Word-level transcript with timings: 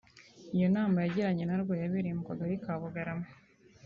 Iyo 0.55 0.67
nama 0.75 0.97
yagiranye 1.05 1.43
na 1.45 1.55
rwo 1.61 1.73
yabereye 1.81 2.15
mu 2.19 2.23
kagari 2.29 2.55
ka 2.63 2.73
Bugarama 2.81 3.27